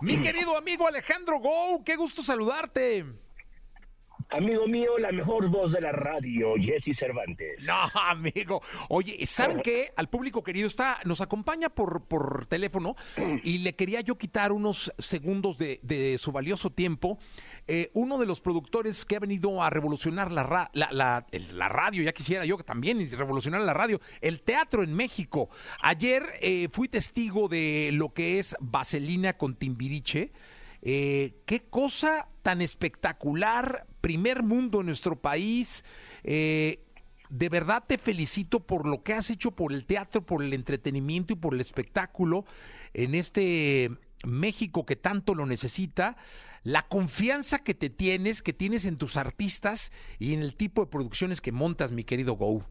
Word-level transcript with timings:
Mi 0.00 0.20
querido 0.22 0.56
amigo 0.56 0.86
Alejandro 0.86 1.40
Go, 1.40 1.82
qué 1.84 1.96
gusto 1.96 2.22
saludarte. 2.22 3.04
Amigo 4.30 4.68
mío, 4.68 4.98
la 4.98 5.10
mejor 5.10 5.48
voz 5.48 5.72
de 5.72 5.80
la 5.80 5.90
radio, 5.90 6.52
Jesse 6.60 6.94
Cervantes. 6.94 7.64
No, 7.64 7.74
amigo. 8.02 8.60
Oye, 8.90 9.24
¿saben 9.24 9.62
qué? 9.62 9.90
Al 9.96 10.10
público 10.10 10.44
querido 10.44 10.66
está, 10.68 10.98
nos 11.06 11.22
acompaña 11.22 11.70
por, 11.70 12.02
por 12.04 12.44
teléfono 12.44 12.94
y 13.42 13.58
le 13.58 13.74
quería 13.74 14.02
yo 14.02 14.18
quitar 14.18 14.52
unos 14.52 14.92
segundos 14.98 15.56
de, 15.56 15.80
de 15.82 16.18
su 16.18 16.30
valioso 16.30 16.68
tiempo. 16.68 17.18
Eh, 17.68 17.90
uno 17.94 18.18
de 18.18 18.26
los 18.26 18.40
productores 18.42 19.06
que 19.06 19.16
ha 19.16 19.20
venido 19.20 19.62
a 19.62 19.70
revolucionar 19.70 20.30
la, 20.30 20.42
ra- 20.42 20.70
la, 20.74 20.90
la- 20.92 21.26
la 21.52 21.68
radio, 21.70 22.02
ya 22.02 22.12
quisiera 22.12 22.44
yo 22.44 22.58
que 22.58 22.64
también 22.64 22.98
revolucionar 23.10 23.62
la 23.62 23.72
radio, 23.72 23.98
el 24.20 24.42
teatro 24.42 24.82
en 24.82 24.92
México. 24.94 25.48
Ayer 25.80 26.34
eh, 26.42 26.68
fui 26.70 26.88
testigo 26.88 27.48
de 27.48 27.90
lo 27.94 28.12
que 28.12 28.38
es 28.38 28.56
Vaselina 28.60 29.38
con 29.38 29.54
Timbiriche. 29.54 30.32
Eh, 30.82 31.34
qué 31.46 31.60
cosa 31.60 32.28
tan 32.42 32.62
espectacular, 32.62 33.86
primer 34.00 34.42
mundo 34.42 34.80
en 34.80 34.86
nuestro 34.86 35.20
país. 35.20 35.84
Eh, 36.24 36.80
de 37.30 37.48
verdad 37.48 37.84
te 37.86 37.98
felicito 37.98 38.60
por 38.60 38.86
lo 38.86 39.02
que 39.02 39.12
has 39.12 39.30
hecho 39.30 39.50
por 39.50 39.72
el 39.72 39.84
teatro, 39.84 40.24
por 40.24 40.42
el 40.42 40.52
entretenimiento 40.54 41.34
y 41.34 41.36
por 41.36 41.54
el 41.54 41.60
espectáculo 41.60 42.44
en 42.94 43.14
este 43.14 43.90
México 44.26 44.86
que 44.86 44.96
tanto 44.96 45.34
lo 45.34 45.46
necesita. 45.46 46.16
La 46.64 46.88
confianza 46.88 47.60
que 47.60 47.74
te 47.74 47.88
tienes, 47.88 48.42
que 48.42 48.52
tienes 48.52 48.84
en 48.84 48.96
tus 48.96 49.16
artistas 49.16 49.92
y 50.18 50.34
en 50.34 50.42
el 50.42 50.54
tipo 50.54 50.84
de 50.84 50.90
producciones 50.90 51.40
que 51.40 51.52
montas, 51.52 51.92
mi 51.92 52.04
querido 52.04 52.34
Go. 52.34 52.64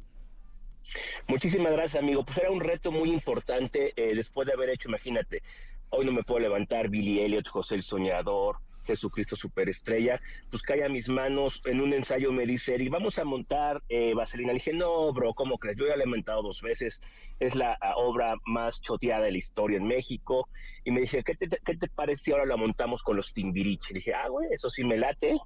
Muchísimas 1.28 1.72
gracias, 1.72 2.02
amigo. 2.02 2.24
Pues 2.24 2.38
era 2.38 2.52
un 2.52 2.62
reto 2.62 2.92
muy 2.92 3.12
importante 3.12 3.94
eh, 3.96 4.16
después 4.16 4.48
de 4.48 4.54
haber 4.54 4.70
hecho, 4.70 4.90
imagínate, 4.90 5.42
hoy 5.90 6.06
no 6.06 6.12
me 6.12 6.24
puedo 6.24 6.40
levantar, 6.40 6.90
Billy 6.90 7.20
Elliot, 7.20 7.48
José 7.48 7.76
el 7.76 7.84
Soñador, 7.84 8.58
Jesucristo 8.88 9.36
Superestrella, 9.36 10.20
pues 10.50 10.64
cae 10.64 10.84
a 10.84 10.90
mis 10.90 11.10
manos, 11.10 11.62
en 11.66 11.82
un 11.82 11.94
ensayo 11.94 12.32
me 12.32 12.46
dice, 12.46 12.76
Eric, 12.76 12.90
vamos 12.90 13.20
a 13.20 13.26
montar 13.26 13.84
eh, 13.90 14.14
Vaselina. 14.14 14.54
Le 14.54 14.60
dije, 14.60 14.74
no, 14.74 15.12
bro, 15.12 15.34
¿cómo 15.34 15.58
crees? 15.58 15.78
Yo 15.78 15.88
ya 15.88 15.98
la 15.98 16.04
he 16.04 16.08
montado 16.08 16.42
dos 16.42 16.62
veces, 16.62 17.02
es 17.40 17.54
la 17.54 17.78
obra 17.98 18.36
más 18.46 18.82
choteada 18.82 19.26
de 19.26 19.32
la 19.32 19.38
historia 19.38 19.78
en 19.78 19.86
México, 19.86 20.48
y 20.86 20.92
me 20.92 21.02
dije, 21.02 21.22
¿qué 21.24 21.36
te, 21.36 21.48
te 21.48 21.88
parece 21.90 22.24
si 22.24 22.32
ahora 22.32 22.46
la 22.46 22.58
montamos 22.58 23.04
con 23.04 23.18
los 23.18 23.34
Timbiriche? 23.34 23.94
Le 23.94 24.00
dije, 24.00 24.14
ah, 24.14 24.30
güey, 24.30 24.48
eso 24.52 24.70
sí 24.70 24.84
me 24.86 24.98
late, 24.98 25.38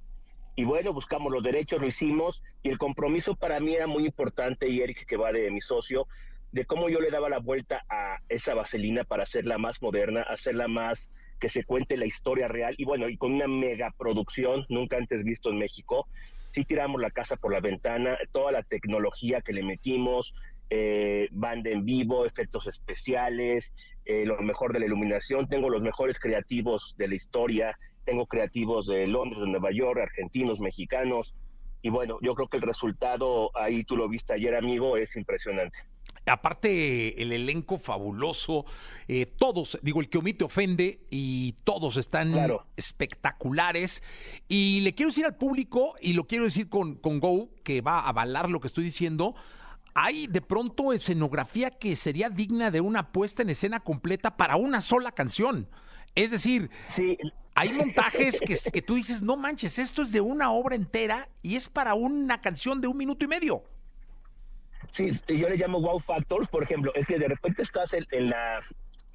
y 0.54 0.64
bueno, 0.64 0.92
buscamos 0.92 1.32
los 1.32 1.42
derechos, 1.42 1.80
lo 1.80 1.86
hicimos 1.86 2.42
y 2.62 2.68
el 2.68 2.76
compromiso 2.76 3.34
para 3.34 3.58
mí 3.58 3.74
era 3.74 3.86
muy 3.86 4.04
importante 4.04 4.68
y 4.68 4.80
Eric, 4.80 5.06
que 5.06 5.16
va 5.16 5.32
de 5.32 5.50
mi 5.50 5.62
socio, 5.62 6.06
de 6.52 6.66
cómo 6.66 6.90
yo 6.90 7.00
le 7.00 7.10
daba 7.10 7.30
la 7.30 7.38
vuelta 7.38 7.82
a 7.88 8.18
esa 8.28 8.54
vaselina 8.54 9.04
para 9.04 9.22
hacerla 9.22 9.56
más 9.56 9.80
moderna, 9.82 10.22
hacerla 10.22 10.68
más 10.68 11.10
que 11.40 11.48
se 11.48 11.64
cuente 11.64 11.96
la 11.96 12.06
historia 12.06 12.46
real 12.46 12.74
y 12.76 12.84
bueno, 12.84 13.08
y 13.08 13.16
con 13.16 13.32
una 13.32 13.48
mega 13.48 13.90
producción 13.98 14.66
nunca 14.68 14.98
antes 14.98 15.24
visto 15.24 15.50
en 15.50 15.58
México. 15.58 16.06
Sí 16.50 16.64
tiramos 16.64 17.00
la 17.00 17.10
casa 17.10 17.36
por 17.36 17.52
la 17.52 17.60
ventana, 17.60 18.18
toda 18.30 18.52
la 18.52 18.62
tecnología 18.62 19.40
que 19.40 19.54
le 19.54 19.62
metimos, 19.62 20.34
eh, 20.68 21.28
banda 21.32 21.70
en 21.70 21.86
vivo, 21.86 22.26
efectos 22.26 22.66
especiales, 22.66 23.72
eh, 24.04 24.26
lo 24.26 24.38
mejor 24.42 24.74
de 24.74 24.80
la 24.80 24.86
iluminación. 24.86 25.48
Tengo 25.48 25.70
los 25.70 25.80
mejores 25.80 26.18
creativos 26.18 26.94
de 26.98 27.08
la 27.08 27.14
historia, 27.14 27.76
tengo 28.04 28.26
creativos 28.26 28.86
de 28.86 29.06
Londres, 29.06 29.40
de 29.40 29.48
Nueva 29.48 29.70
York, 29.72 29.98
argentinos, 30.00 30.60
mexicanos. 30.60 31.34
Y 31.80 31.88
bueno, 31.88 32.18
yo 32.20 32.34
creo 32.34 32.48
que 32.48 32.58
el 32.58 32.62
resultado, 32.62 33.50
ahí 33.56 33.84
tú 33.84 33.96
lo 33.96 34.06
viste 34.08 34.34
ayer, 34.34 34.54
amigo, 34.54 34.98
es 34.98 35.16
impresionante. 35.16 35.78
Aparte, 36.26 37.20
el 37.20 37.32
elenco 37.32 37.78
fabuloso, 37.78 38.64
eh, 39.08 39.26
todos, 39.26 39.78
digo, 39.82 40.00
el 40.00 40.08
que 40.08 40.18
omite 40.18 40.44
ofende 40.44 41.00
y 41.10 41.52
todos 41.64 41.96
están 41.96 42.30
Claro. 42.32 42.66
espectaculares. 42.76 44.02
Y 44.48 44.80
le 44.82 44.94
quiero 44.94 45.10
decir 45.10 45.24
al 45.26 45.36
público, 45.36 45.94
y 46.00 46.12
lo 46.12 46.26
quiero 46.26 46.44
decir 46.44 46.68
con, 46.68 46.94
con 46.94 47.20
Go, 47.20 47.48
que 47.64 47.80
va 47.80 48.00
a 48.00 48.08
avalar 48.08 48.48
lo 48.50 48.60
que 48.60 48.68
estoy 48.68 48.84
diciendo, 48.84 49.34
hay 49.94 50.26
de 50.26 50.40
pronto 50.40 50.92
escenografía 50.92 51.70
que 51.70 51.96
sería 51.96 52.30
digna 52.30 52.70
de 52.70 52.80
una 52.80 53.12
puesta 53.12 53.42
en 53.42 53.50
escena 53.50 53.80
completa 53.80 54.36
para 54.36 54.56
una 54.56 54.80
sola 54.80 55.12
canción. 55.12 55.68
Es 56.14 56.30
decir, 56.30 56.70
Sí, 56.94 57.18
hay 57.54 57.72
montajes 57.72 58.40
que, 58.40 58.56
que 58.70 58.82
tú 58.82 58.94
dices, 58.94 59.22
no 59.22 59.36
manches, 59.36 59.78
esto 59.78 60.02
es 60.02 60.12
de 60.12 60.20
una 60.20 60.50
obra 60.52 60.74
entera 60.76 61.28
y 61.42 61.56
es 61.56 61.68
para 61.68 61.94
una 61.94 62.40
canción 62.40 62.80
de 62.80 62.86
un 62.88 62.96
minuto 62.96 63.24
y 63.24 63.28
medio. 63.28 63.64
Sí, 64.92 65.10
yo 65.26 65.48
le 65.48 65.56
llamo 65.56 65.80
wow 65.80 65.98
factors, 66.00 66.48
por 66.48 66.62
ejemplo, 66.62 66.92
es 66.94 67.06
que 67.06 67.18
de 67.18 67.26
repente 67.26 67.62
estás 67.62 67.94
en, 67.94 68.28
la 68.28 68.60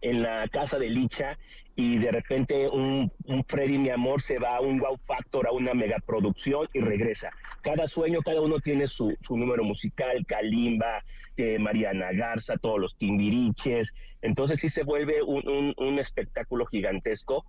en 0.02 0.24
la 0.24 0.48
casa 0.48 0.80
de 0.80 0.90
Licha 0.90 1.38
y 1.76 2.00
de 2.00 2.12
repente 2.12 2.68
un, 2.68 3.12
un 3.26 3.44
Freddy 3.44 3.78
mi 3.78 3.92
amor 3.92 4.24
se 4.24 4.40
va 4.40 4.56
a 4.56 4.62
un 4.62 4.80
wow 4.80 4.98
factor 4.98 5.46
a 5.46 5.52
una 5.52 5.76
megaproducción 5.76 6.68
y 6.74 6.80
regresa. 6.80 7.30
Cada 7.62 7.88
sueño, 7.88 8.24
cada 8.24 8.42
uno 8.42 8.60
tiene 8.60 8.88
su, 8.88 9.16
su 9.22 9.38
número 9.38 9.64
musical, 9.64 10.26
Kalimba, 10.26 11.04
eh, 11.36 11.60
Mariana 11.60 12.12
Garza, 12.12 12.58
todos 12.58 12.80
los 12.80 12.98
timbiriches. 12.98 13.94
Entonces 14.24 14.60
sí 14.60 14.70
se 14.70 14.82
vuelve 14.82 15.22
un, 15.22 15.76
un 15.78 16.00
espectáculo 16.00 16.66
gigantesco. 16.66 17.46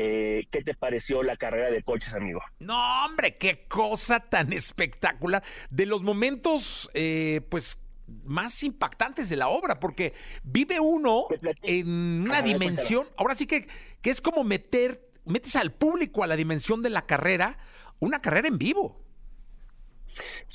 Eh, 0.00 0.46
¿Qué 0.52 0.62
te 0.62 0.74
pareció 0.74 1.24
la 1.24 1.36
carrera 1.36 1.70
de 1.70 1.82
coches, 1.82 2.14
amigo? 2.14 2.40
No, 2.60 3.04
hombre, 3.04 3.36
qué 3.36 3.66
cosa 3.66 4.20
tan 4.20 4.52
espectacular. 4.52 5.42
De 5.70 5.86
los 5.86 6.04
momentos, 6.04 6.88
eh, 6.94 7.40
pues, 7.50 7.80
más 8.24 8.62
impactantes 8.62 9.28
de 9.28 9.34
la 9.34 9.48
obra, 9.48 9.74
porque 9.74 10.14
vive 10.44 10.78
uno 10.78 11.26
en 11.64 12.22
una 12.22 12.38
Ajá, 12.38 12.42
dimensión, 12.42 13.08
ahora 13.16 13.34
sí 13.34 13.46
que, 13.46 13.66
que 14.00 14.10
es 14.10 14.20
como 14.20 14.44
meter, 14.44 15.10
metes 15.24 15.56
al 15.56 15.72
público 15.72 16.22
a 16.22 16.28
la 16.28 16.36
dimensión 16.36 16.80
de 16.80 16.90
la 16.90 17.04
carrera, 17.04 17.58
una 17.98 18.20
carrera 18.22 18.46
en 18.46 18.56
vivo. 18.56 19.04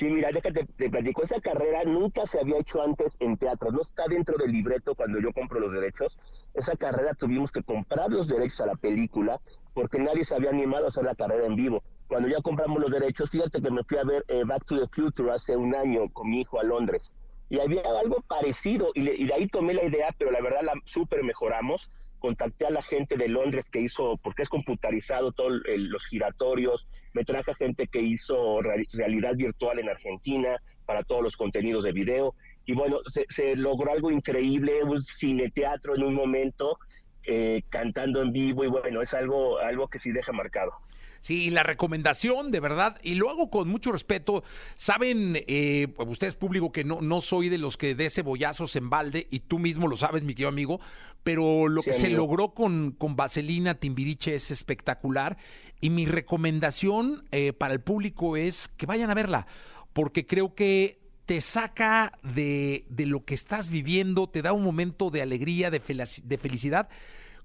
Sí, 0.03 0.09
mira, 0.09 0.31
déjate, 0.33 0.65
te 0.75 0.89
platico, 0.89 1.23
esa 1.23 1.39
carrera 1.39 1.85
nunca 1.85 2.25
se 2.25 2.37
había 2.37 2.57
hecho 2.59 2.81
antes 2.81 3.15
en 3.21 3.37
teatro, 3.37 3.71
no 3.71 3.79
está 3.79 4.03
dentro 4.09 4.35
del 4.37 4.51
libreto 4.51 4.95
cuando 4.95 5.17
yo 5.21 5.31
compro 5.31 5.61
los 5.61 5.71
derechos. 5.71 6.17
Esa 6.53 6.75
carrera 6.75 7.13
tuvimos 7.13 7.53
que 7.53 7.63
comprar 7.63 8.09
los 8.11 8.27
derechos 8.27 8.59
a 8.59 8.65
la 8.65 8.75
película 8.75 9.39
porque 9.73 9.99
nadie 9.99 10.25
se 10.25 10.35
había 10.35 10.49
animado 10.49 10.83
a 10.85 10.87
hacer 10.89 11.05
la 11.05 11.15
carrera 11.15 11.45
en 11.45 11.55
vivo. 11.55 11.81
Cuando 12.07 12.27
ya 12.27 12.41
compramos 12.41 12.81
los 12.81 12.91
derechos, 12.91 13.29
fíjate 13.29 13.61
que 13.61 13.71
me 13.71 13.81
fui 13.85 13.97
a 13.97 14.03
ver 14.03 14.25
eh, 14.27 14.43
Back 14.45 14.65
to 14.65 14.77
the 14.77 14.87
Future 14.93 15.31
hace 15.31 15.55
un 15.55 15.73
año 15.73 16.01
con 16.11 16.29
mi 16.29 16.41
hijo 16.41 16.59
a 16.59 16.63
Londres 16.65 17.15
y 17.49 17.61
había 17.61 17.83
algo 18.03 18.17
parecido 18.27 18.89
y, 18.95 19.03
le- 19.03 19.15
y 19.15 19.25
de 19.25 19.33
ahí 19.35 19.47
tomé 19.47 19.73
la 19.73 19.85
idea, 19.85 20.13
pero 20.17 20.31
la 20.31 20.41
verdad 20.41 20.63
la 20.63 20.73
súper 20.83 21.23
mejoramos. 21.23 21.89
Contacté 22.23 22.65
a 22.65 22.69
la 22.69 22.81
gente 22.81 23.17
de 23.17 23.27
Londres 23.27 23.69
que 23.69 23.81
hizo, 23.81 24.15
porque 24.23 24.43
es 24.43 24.49
computarizado 24.49 25.33
todos 25.33 25.61
los 25.65 26.05
giratorios, 26.05 26.87
me 27.13 27.25
traje 27.25 27.51
a 27.51 27.53
gente 27.53 27.87
que 27.87 27.99
hizo 27.99 28.61
reali- 28.61 28.87
realidad 28.93 29.35
virtual 29.35 29.79
en 29.79 29.89
Argentina 29.89 30.55
para 30.85 31.03
todos 31.03 31.21
los 31.21 31.35
contenidos 31.35 31.83
de 31.83 31.91
video. 31.91 32.33
Y 32.65 32.75
bueno, 32.75 32.99
se, 33.07 33.25
se 33.27 33.57
logró 33.57 33.91
algo 33.91 34.09
increíble, 34.09 34.85
un 34.85 35.03
cine 35.03 35.49
teatro 35.49 35.97
en 35.97 36.03
un 36.03 36.15
momento, 36.15 36.77
eh, 37.25 37.61
cantando 37.69 38.21
en 38.21 38.31
vivo, 38.31 38.63
y 38.63 38.67
bueno, 38.67 39.01
es 39.01 39.13
algo, 39.13 39.59
algo 39.59 39.87
que 39.87 39.99
sí 39.99 40.11
deja 40.11 40.31
marcado. 40.31 40.73
Sí, 41.21 41.49
la 41.51 41.63
recomendación, 41.63 42.51
de 42.51 42.59
verdad, 42.59 42.99
y 43.01 43.15
lo 43.15 43.29
hago 43.29 43.49
con 43.49 43.69
mucho 43.69 43.93
respeto. 43.93 44.43
Saben, 44.75 45.41
eh, 45.47 45.87
ustedes 45.99 46.35
público, 46.35 46.73
que 46.73 46.83
no, 46.83 46.99
no 46.99 47.21
soy 47.21 47.47
de 47.47 47.57
los 47.57 47.77
que 47.77 47.95
dé 47.95 48.09
cebollazos 48.09 48.75
en 48.75 48.89
balde, 48.89 49.27
y 49.31 49.39
tú 49.39 49.57
mismo 49.57 49.87
lo 49.87 49.95
sabes, 49.95 50.23
mi 50.23 50.33
querido 50.33 50.49
amigo, 50.49 50.81
pero 51.23 51.69
lo 51.69 51.81
Sí, 51.81 51.91
que 51.91 51.93
se 51.93 52.09
logró 52.09 52.49
con, 52.53 52.91
con 52.91 53.15
Vaselina 53.15 53.75
Timbiriche 53.75 54.35
es 54.35 54.51
espectacular. 54.51 55.37
Y 55.79 55.91
mi 55.91 56.05
recomendación 56.05 57.23
eh, 57.31 57.53
para 57.53 57.73
el 57.73 57.79
público 57.79 58.35
es 58.35 58.67
que 58.75 58.85
vayan 58.85 59.09
a 59.09 59.13
verla, 59.13 59.47
porque 59.93 60.27
creo 60.27 60.53
que 60.53 60.99
te 61.25 61.41
saca 61.41 62.11
de, 62.23 62.83
de 62.89 63.05
lo 63.05 63.23
que 63.23 63.33
estás 63.33 63.69
viviendo, 63.69 64.27
te 64.27 64.41
da 64.41 64.53
un 64.53 64.63
momento 64.63 65.09
de 65.09 65.21
alegría, 65.21 65.71
de, 65.71 65.81
felici- 65.81 66.21
de 66.23 66.37
felicidad, 66.37 66.89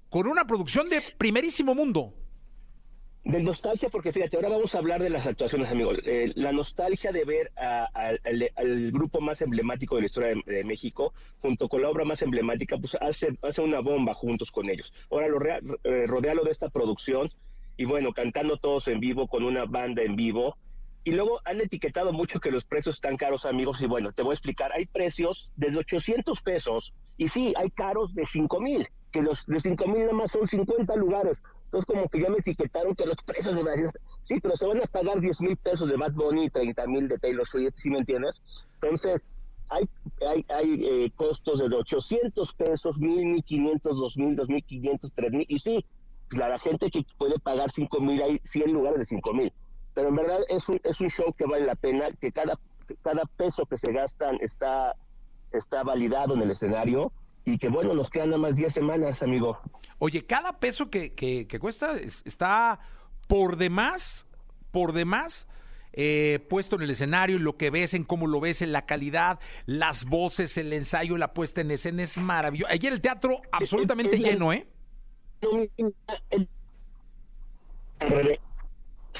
con 0.09 0.27
una 0.27 0.45
producción 0.45 0.89
de 0.89 1.01
primerísimo 1.17 1.75
mundo. 1.75 2.13
De 3.23 3.43
nostalgia, 3.43 3.89
porque 3.89 4.11
fíjate, 4.11 4.37
ahora 4.37 4.49
vamos 4.49 4.73
a 4.73 4.77
hablar 4.79 5.03
de 5.03 5.09
las 5.09 5.27
actuaciones, 5.27 5.69
amigos. 5.69 5.99
Eh, 6.05 6.31
la 6.35 6.51
nostalgia 6.51 7.11
de 7.11 7.25
ver 7.25 7.51
a- 7.57 7.85
al, 7.93 8.91
grupo 8.91 9.21
más 9.21 9.41
emblemático 9.41 9.95
de 9.95 10.01
la 10.01 10.05
historia 10.05 10.33
de, 10.45 10.63
México, 10.63 11.13
junto 11.41 11.67
con 11.67 11.81
la 11.81 11.89
obra 11.89 12.05
más 12.05 12.21
emblemática, 12.21 12.77
pues 12.77 12.95
hace, 13.01 13.37
hace 13.41 13.61
una 13.61 13.81
bomba 13.81 14.13
juntos 14.13 14.51
con 14.51 14.69
ellos. 14.69 14.93
Ahora 15.11 15.27
lo 15.27 15.39
eh, 15.45 16.05
rodealo 16.07 16.43
de 16.43 16.51
esta 16.51 16.69
producción 16.69 17.29
y 17.77 17.85
bueno, 17.85 18.13
cantando 18.13 18.57
todos 18.57 18.87
en 18.87 18.99
vivo, 18.99 19.27
con 19.27 19.43
una 19.43 19.65
banda 19.65 20.01
en 20.01 20.15
vivo. 20.15 20.57
Y 21.03 21.11
luego 21.11 21.39
han 21.45 21.61
etiquetado 21.61 22.13
mucho 22.13 22.39
que 22.39 22.51
los 22.51 22.65
precios 22.65 22.95
están 22.95 23.17
caros, 23.17 23.45
amigos, 23.45 23.81
y 23.81 23.87
bueno, 23.87 24.11
te 24.11 24.21
voy 24.21 24.31
a 24.31 24.35
explicar. 24.35 24.71
Hay 24.73 24.85
precios 24.85 25.51
desde 25.55 25.79
800 25.79 26.41
pesos, 26.41 26.93
y 27.17 27.29
sí, 27.29 27.53
hay 27.57 27.69
caros 27.69 28.13
de 28.13 28.25
5 28.25 28.59
mil, 28.59 28.87
que 29.11 29.21
los 29.21 29.45
de 29.45 29.59
5 29.59 29.87
mil 29.87 30.01
nada 30.01 30.13
más 30.13 30.31
son 30.31 30.47
50 30.47 30.95
lugares. 30.97 31.43
Entonces, 31.65 31.85
como 31.85 32.09
que 32.09 32.19
ya 32.19 32.29
me 32.29 32.39
etiquetaron 32.39 32.95
que 32.95 33.05
los 33.05 33.17
precios 33.25 33.55
de 33.55 33.63
Brasil, 33.63 33.89
sí, 34.21 34.39
pero 34.41 34.55
se 34.55 34.67
van 34.67 34.81
a 34.81 34.87
pagar 34.87 35.19
10 35.19 35.41
mil 35.41 35.57
pesos 35.57 35.87
de 35.87 35.95
Bad 35.95 36.13
Bunny 36.13 36.45
y 36.45 36.49
30 36.49 36.87
mil 36.87 37.07
de 37.07 37.17
Taylor 37.17 37.47
Swift, 37.47 37.75
¿sí 37.75 37.89
me 37.89 37.99
entiendes? 37.99 38.43
Entonces, 38.75 39.25
hay, 39.69 39.87
hay, 40.27 40.45
hay 40.49 40.85
eh, 40.85 41.11
costos 41.15 41.59
de 41.59 41.75
800 41.75 42.53
pesos, 42.55 42.99
1000, 42.99 43.25
1500, 43.25 43.97
2000, 43.97 44.35
2500, 44.35 45.13
3000, 45.13 45.45
y 45.47 45.59
sí, 45.59 45.85
pues, 46.29 46.39
la, 46.39 46.59
gente 46.59 46.89
que 46.89 47.05
puede 47.17 47.39
pagar 47.39 47.71
5 47.71 47.99
mil, 48.01 48.21
hay 48.21 48.39
100 48.43 48.71
lugares 48.71 48.99
de 48.99 49.05
5 49.05 49.33
mil. 49.33 49.53
Pero 49.99 50.07
en 50.07 50.15
verdad 50.15 50.39
es 50.47 50.69
un, 50.69 50.79
es 50.85 51.01
un 51.01 51.09
show 51.09 51.33
que 51.33 51.45
vale 51.45 51.65
la 51.65 51.75
pena, 51.75 52.07
que 52.21 52.31
cada, 52.31 52.57
cada 53.03 53.25
peso 53.25 53.65
que 53.65 53.75
se 53.75 53.91
gastan 53.91 54.37
está, 54.39 54.95
está 55.51 55.83
validado 55.83 56.35
en 56.35 56.41
el 56.43 56.51
escenario 56.51 57.11
y 57.43 57.57
que 57.57 57.67
bueno, 57.67 57.93
nos 57.93 58.09
quedan 58.09 58.29
nada 58.29 58.41
más 58.41 58.55
10 58.55 58.71
semanas, 58.71 59.21
amigo. 59.23 59.57
Oye, 59.97 60.25
cada 60.25 60.57
peso 60.57 60.89
que, 60.89 61.13
que, 61.13 61.49
que 61.49 61.59
cuesta 61.59 61.97
está 61.97 62.79
por 63.27 63.57
demás, 63.57 64.25
por 64.71 64.93
demás 64.93 65.49
eh, 65.91 66.39
puesto 66.47 66.77
en 66.77 66.83
el 66.83 66.91
escenario, 66.91 67.37
lo 67.37 67.57
que 67.57 67.69
ves, 67.69 67.93
en 67.93 68.05
cómo 68.05 68.25
lo 68.25 68.39
ves, 68.39 68.61
en 68.61 68.71
la 68.71 68.85
calidad, 68.85 69.41
las 69.65 70.05
voces, 70.05 70.57
el 70.57 70.71
ensayo, 70.71 71.17
la 71.17 71.33
puesta 71.33 71.59
en 71.59 71.71
escena 71.71 72.03
es 72.03 72.15
maravilloso. 72.15 72.71
Ayer 72.71 72.93
el 72.93 73.01
teatro 73.01 73.41
absolutamente 73.51 74.17
lleno, 74.17 74.53
¿eh? 74.53 74.65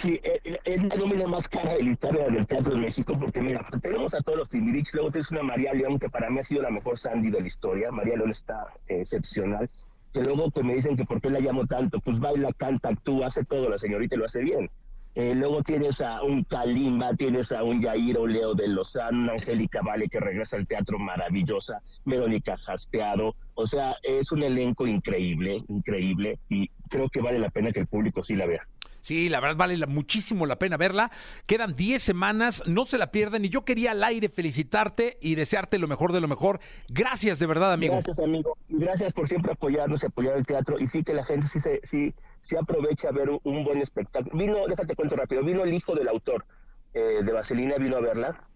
Sí, 0.01 0.17
es 0.23 0.83
la 0.83 0.95
nómina 0.95 1.27
más 1.27 1.45
cara 1.49 1.73
de 1.73 1.83
la 1.83 1.91
historia 1.91 2.29
del 2.29 2.47
teatro 2.47 2.73
de 2.73 2.79
México, 2.79 3.17
porque 3.19 3.41
mira, 3.41 3.65
tenemos 3.81 4.13
a 4.13 4.21
todos 4.21 4.37
los 4.37 4.49
Timbiriche, 4.49 4.91
luego 4.93 5.11
tienes 5.11 5.29
una 5.31 5.43
María 5.43 5.73
León, 5.73 5.99
que 5.99 6.09
para 6.09 6.29
mí 6.29 6.39
ha 6.39 6.43
sido 6.45 6.61
la 6.61 6.69
mejor 6.69 6.97
Sandy 6.97 7.29
de 7.29 7.41
la 7.41 7.47
historia, 7.47 7.91
María 7.91 8.15
León 8.15 8.29
está 8.29 8.67
eh, 8.87 9.01
excepcional, 9.01 9.67
que 10.13 10.21
luego 10.21 10.51
que 10.51 10.63
me 10.63 10.75
dicen 10.75 10.95
que 10.95 11.03
por 11.03 11.19
qué 11.19 11.29
la 11.29 11.41
llamo 11.41 11.65
tanto, 11.65 11.99
pues 11.99 12.21
baila, 12.21 12.53
canta, 12.53 12.89
actúa, 12.89 13.27
hace 13.27 13.43
todo, 13.43 13.69
la 13.69 13.77
señorita 13.77 14.15
lo 14.15 14.25
hace 14.25 14.41
bien. 14.41 14.69
Eh, 15.15 15.35
luego 15.35 15.63
tienes 15.63 15.99
a 15.99 16.21
un 16.21 16.45
Kalimba, 16.45 17.13
tienes 17.15 17.51
a 17.51 17.63
un 17.63 17.81
Yairo 17.81 18.25
Leo 18.25 18.53
de 18.53 18.67
Lozano, 18.67 19.33
Angélica 19.33 19.81
Vale 19.81 20.07
que 20.07 20.19
regresa 20.19 20.55
al 20.55 20.67
teatro 20.67 20.97
maravillosa, 20.97 21.81
Verónica 22.05 22.55
Jaspeado. 22.57 23.35
O 23.55 23.65
sea, 23.65 23.95
es 24.03 24.31
un 24.31 24.43
elenco 24.43 24.87
increíble, 24.87 25.63
increíble, 25.67 26.39
y 26.47 26.69
creo 26.89 27.09
que 27.09 27.21
vale 27.21 27.39
la 27.39 27.49
pena 27.49 27.73
que 27.73 27.81
el 27.81 27.87
público 27.87 28.23
sí 28.23 28.35
la 28.35 28.45
vea. 28.45 28.65
Sí, 29.01 29.29
la 29.29 29.39
verdad 29.39 29.55
vale 29.57 29.85
muchísimo 29.87 30.45
la 30.45 30.59
pena 30.59 30.77
verla. 30.77 31.11
Quedan 31.45 31.75
10 31.75 32.01
semanas, 32.01 32.63
no 32.65 32.85
se 32.85 32.97
la 32.97 33.11
pierdan. 33.11 33.45
Y 33.45 33.49
yo 33.49 33.65
quería 33.65 33.91
al 33.91 34.03
aire 34.03 34.29
felicitarte 34.29 35.17
y 35.21 35.35
desearte 35.35 35.77
lo 35.79 35.87
mejor 35.87 36.11
de 36.11 36.21
lo 36.21 36.27
mejor. 36.27 36.59
Gracias 36.89 37.39
de 37.39 37.47
verdad, 37.47 37.73
amigo. 37.73 37.95
Gracias, 37.95 38.19
amigo. 38.19 38.57
Gracias 38.67 39.13
por 39.13 39.27
siempre 39.27 39.51
apoyarnos 39.51 40.03
y 40.03 40.05
apoyar 40.05 40.37
el 40.37 40.45
teatro. 40.45 40.79
Y 40.79 40.87
sí 40.87 41.03
que 41.03 41.13
la 41.13 41.23
gente 41.23 41.47
sí 41.47 41.59
se, 41.59 41.79
sí, 41.83 42.13
sí 42.41 42.55
aprovecha 42.55 43.09
a 43.09 43.11
ver 43.11 43.29
un, 43.29 43.63
buen 43.63 43.81
espectáculo. 43.81 44.37
Vino, 44.37 44.67
déjate 44.67 44.95
cuento 44.95 45.15
rápido, 45.15 45.43
vino 45.43 45.63
el 45.63 45.73
hijo 45.73 45.95
del 45.95 46.07
autor 46.07 46.45
eh, 46.93 47.19
de 47.23 47.31
Vaselina, 47.31 47.75
vino 47.77 47.97
a 47.97 48.01
verla 48.01 48.49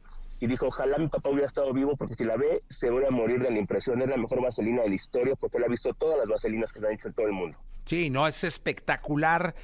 y 0.44 0.48
dijo, 0.48 0.68
ojalá 0.68 0.98
mi 0.98 1.08
papá 1.08 1.30
hubiera 1.30 1.48
estado 1.48 1.72
vivo 1.72 1.96
porque 1.96 2.16
si 2.16 2.26
la 2.26 2.36
ve 2.36 2.60
se 2.70 2.90
vuelve 2.90 3.08
a 3.08 3.12
morir 3.12 3.42
de 3.42 3.50
la 3.50 3.58
impresión. 3.58 4.02
Es 4.02 4.10
la 4.10 4.18
mejor 4.18 4.42
vaselina 4.42 4.82
de 4.82 4.90
la 4.90 4.96
historia 4.96 5.36
porque 5.40 5.58
él 5.58 5.64
ha 5.64 5.70
visto 5.70 5.94
todas 5.94 6.18
las 6.18 6.28
vaselinas 6.28 6.74
que 6.74 6.82
se 6.82 6.88
han 6.88 6.94
hecho 6.94 7.08
en 7.08 7.14
todo 7.14 7.28
el 7.28 7.32
mundo. 7.32 7.58
Sí, 7.86 8.10
no, 8.10 8.28
es 8.28 8.44
espectacular. 8.44 9.56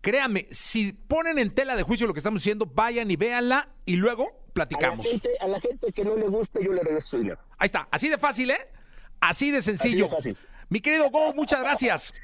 Créame, 0.00 0.46
si 0.50 0.92
ponen 0.92 1.38
en 1.38 1.50
tela 1.50 1.76
de 1.76 1.82
juicio 1.82 2.06
lo 2.06 2.14
que 2.14 2.20
estamos 2.20 2.40
diciendo, 2.40 2.66
vayan 2.66 3.10
y 3.10 3.16
véanla 3.16 3.68
y 3.84 3.96
luego 3.96 4.28
platicamos. 4.52 5.06
A 5.40 5.48
la 5.48 5.60
gente, 5.60 5.92
que 5.92 6.04
no 6.04 6.16
le 6.16 6.28
guste, 6.28 6.64
yo 6.64 6.72
le 6.72 6.82
regreso 6.82 7.18
dinero. 7.18 7.40
Ahí 7.58 7.66
está, 7.66 7.88
así 7.90 8.08
de 8.08 8.18
fácil, 8.18 8.50
¿eh? 8.50 8.68
Así 9.20 9.50
de 9.50 9.60
sencillo. 9.60 10.06
Así 10.06 10.14
de 10.14 10.34
fácil. 10.34 10.48
Mi 10.68 10.80
querido 10.80 11.10
Go, 11.10 11.34
muchas 11.34 11.60
gracias. 11.60 12.14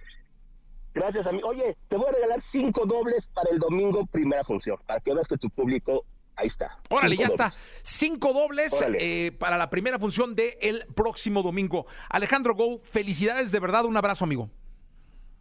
Gracias 0.95 1.27
a 1.27 1.33
mí. 1.33 1.41
Oye, 1.43 1.77
te 1.89 1.97
voy 1.97 2.07
a 2.09 2.13
regalar 2.13 2.41
cinco 2.53 2.87
dobles 2.87 3.27
para 3.35 3.51
el 3.51 3.59
domingo 3.59 4.07
primera 4.07 4.45
función, 4.45 4.79
para 4.87 5.01
que 5.01 5.13
veas 5.13 5.27
que 5.27 5.37
tu 5.37 5.51
público 5.51 6.05
ahí 6.37 6.47
está. 6.47 6.79
Órale, 6.91 7.17
ya 7.17 7.27
está. 7.27 7.53
Cinco 7.83 8.33
dobles 8.33 8.73
eh, 8.99 9.33
para 9.39 9.57
la 9.57 9.71
primera 9.71 9.99
función 9.99 10.37
del 10.37 10.57
el 10.61 10.87
próximo 10.95 11.43
domingo. 11.43 11.87
Alejandro 12.09 12.55
Go, 12.55 12.81
felicidades 12.83 13.51
de 13.51 13.59
verdad. 13.59 13.85
Un 13.85 13.97
abrazo, 13.97 14.25
amigo. 14.25 14.51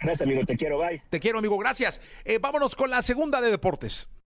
Gracias, 0.03 0.21
amigo. 0.27 0.43
Te 0.43 0.57
quiero. 0.57 0.77
Bye. 0.77 1.01
Te 1.09 1.19
quiero, 1.19 1.39
amigo. 1.39 1.57
Gracias. 1.57 2.01
Eh, 2.25 2.37
vámonos 2.39 2.75
con 2.75 2.89
la 2.89 3.01
segunda 3.01 3.41
de 3.41 3.49
deportes. 3.49 4.09